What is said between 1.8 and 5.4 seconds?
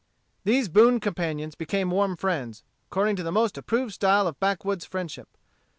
warm friends, according to the most approved style of backwoods friendship.